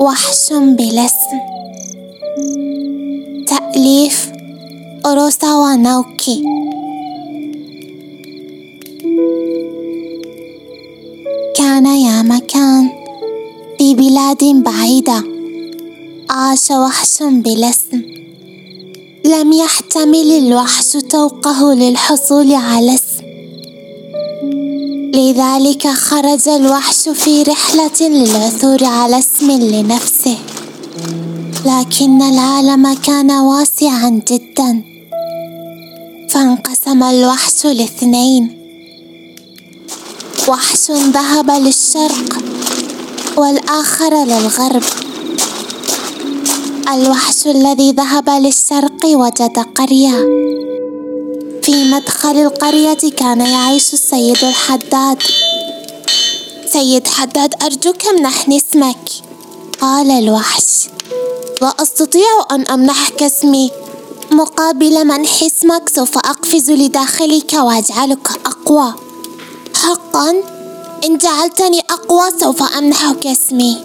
[0.00, 1.38] وحش بلا اسم
[3.46, 4.32] تأليف
[5.06, 6.42] أوروساوا ناوكي
[11.56, 12.90] كان يا مكان
[13.78, 15.24] في بلاد بعيدة.
[16.30, 18.02] عاش وحش بلا اسم
[19.24, 23.09] لم يحتمل الوحش توقه للحصول على اسم
[25.14, 30.38] لذلك خرج الوحش في رحلة للعثور على اسم لنفسه.
[31.66, 34.82] لكن العالم كان واسعا جدا.
[36.30, 38.58] فانقسم الوحش لاثنين.
[40.48, 42.42] وحش ذهب للشرق
[43.36, 44.82] والآخر للغرب.
[46.92, 50.69] الوحش الذي ذهب للشرق وجد قرية.
[51.70, 55.22] في مدخل القرية كان يعيش السيد الحداد.
[56.72, 59.10] سيد حداد أرجوك امنحني اسمك.
[59.80, 60.88] قال الوحش.
[61.62, 63.70] لا أستطيع أن أمنحك اسمي.
[64.32, 68.94] مقابل منح اسمك سوف أقفز لداخلك وأجعلك أقوى.
[69.74, 70.30] حقا
[71.04, 73.76] إن جعلتني أقوى سوف أمنحك اسمي.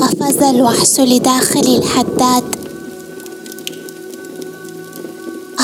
[0.00, 2.59] قفز الوحش لداخل الحداد.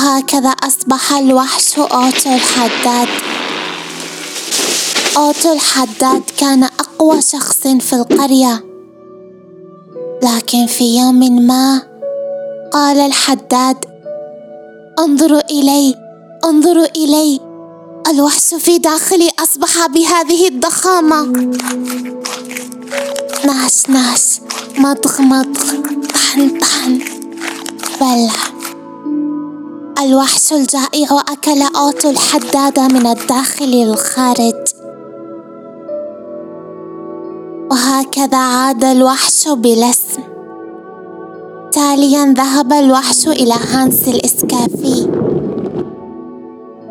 [0.07, 3.09] هكذا أصبح الوحش أوتو الحداد.
[5.17, 8.65] أوتو الحداد كان أقوى شخص في القرية.
[10.23, 11.83] لكن في يوم ما
[12.73, 13.77] قال الحداد
[14.99, 15.95] انظروا إلي
[16.45, 17.41] انظروا إلي.
[18.11, 21.23] الوحش في داخلي أصبح بهذه الضخامة.
[23.45, 24.41] ناش ناش
[24.79, 25.73] مضغ مضغ.
[26.15, 26.99] طحن طحن.
[28.01, 28.56] بلع
[30.01, 34.55] الوحش الجائع أكل أوتو الحداد من الداخل للخارج
[37.71, 40.23] وهكذا عاد الوحش بلا اسم
[41.73, 45.09] تاليا ذهب الوحش إلى هانس الإسكافي.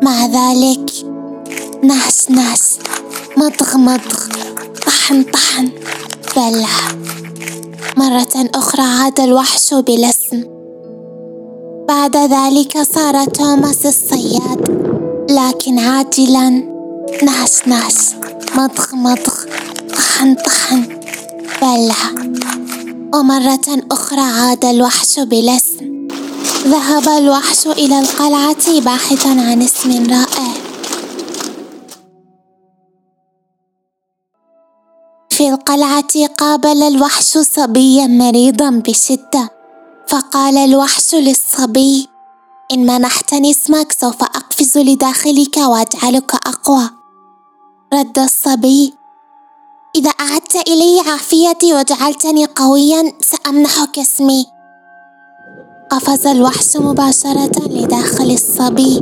[0.02, 0.90] مع ذلك
[1.82, 2.78] ناس ناس
[3.36, 4.26] مضغ مضغ
[4.86, 5.68] طحن طحن
[6.36, 6.76] بلع.
[7.96, 10.55] مرة أخرى عاد الوحش بلا اسم
[11.88, 14.70] بعد ذلك صار توماس الصياد
[15.30, 16.50] لكن عاجلا
[17.22, 18.14] ناس ناس
[18.56, 19.34] مضغ مضغ
[19.96, 21.00] طحن طحن.
[21.62, 22.10] بلع
[23.14, 26.08] ومرة أخرى عاد الوحش بلا اسم.
[26.66, 30.52] ذهب الوحش إلى القلعة باحثا عن اسم رائع.
[35.30, 39.55] في القلعة قابل الوحش صبيا مريضا بشدة.
[40.08, 42.08] فقال الوحش للصبي
[42.72, 46.90] إن منحتني اسمك سوف أقفز لداخلك وأجعلك أقوى.
[47.94, 48.94] رد الصبي
[49.96, 54.46] إذا أعدت إلي عافيتي وجعلتني قويا سأمنحك اسمي.
[55.90, 59.00] قفز الوحش مباشرة لداخل الصبي.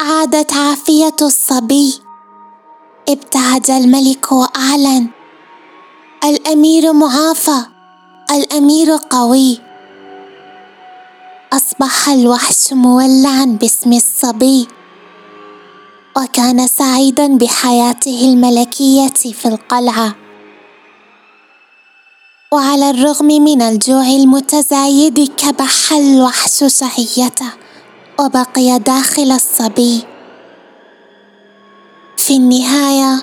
[0.00, 1.94] عادت عافية الصبي
[3.08, 5.19] ابتهج الملك وأعلن
[6.24, 7.64] الأمير معافى
[8.30, 9.58] الأمير قوي.
[11.52, 14.68] أصبح الوحش مولعا باسم الصبي
[16.16, 20.14] وكان سعيدا بحياته الملكية في القلعة.
[22.52, 27.50] وعلى الرغم من الجوع المتزايد كبح الوحش شهيته
[28.20, 30.02] وبقي داخل الصبي.
[32.16, 33.22] في النهاية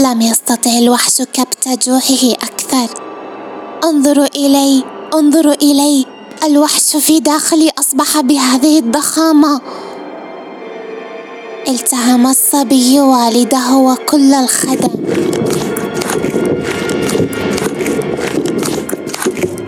[0.00, 2.88] لم يستطع الوحش كبت جوعه أكثر.
[3.84, 4.84] انظروا إلي
[5.14, 6.06] انظروا إلي.
[6.44, 9.60] الوحش في داخلي أصبح بهذه الضخامة.
[11.68, 14.90] التهم الصبي والده وكل الخدم.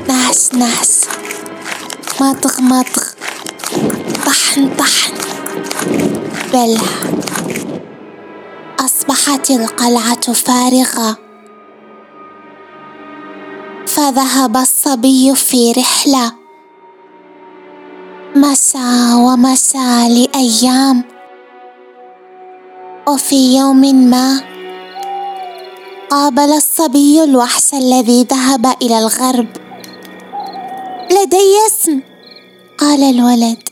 [0.09, 1.01] نعس نعس
[2.21, 3.03] مضغ مضغ
[4.27, 5.13] طحن طحن.
[6.53, 7.22] بلع
[9.13, 11.19] أصبحت القلعة فارغة.
[13.87, 16.33] فذهب الصبي في رحلة.
[18.37, 21.05] مشى ومشى لأيام.
[23.09, 23.81] وفي يوم
[24.11, 24.41] ما
[26.11, 29.49] قابل الصبي الوحش الذي ذهب إلى الغرب.
[31.11, 32.01] لدي اسم.
[32.79, 33.69] قال الولد.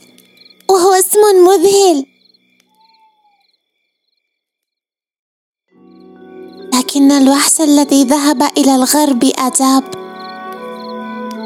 [0.69, 2.10] وهو اسم مذهل.
[6.81, 9.83] لكن الوحش الذي ذهب إلى الغرب أجاب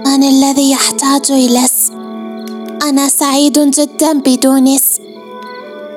[0.06, 1.94] من الذي يحتاج إلى اسم
[2.84, 5.04] أنا سعيد جدا بدون اسم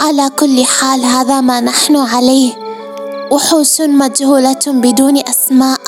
[0.00, 2.52] على كل حال هذا ما نحن عليه.
[3.30, 5.80] وحوش مجهولة بدون أسماء.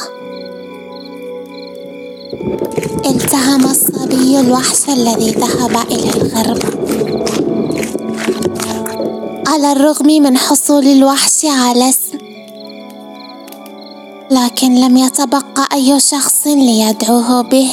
[3.06, 6.60] التهم الصبي الوحش الذي ذهب إلى الغرب.
[9.46, 12.09] على الرغم من حصول الوحش على اسم
[14.30, 17.70] لكن لم يتبقى أي شخص ليدعوه به.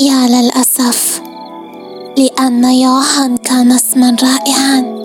[0.00, 1.22] يا للأسف
[2.18, 4.99] لأن يوهان كان اسما رائعا.